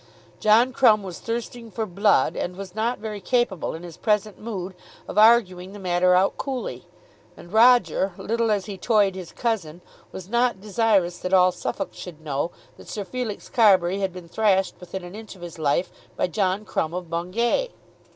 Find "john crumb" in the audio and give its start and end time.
0.39-1.03, 16.25-16.95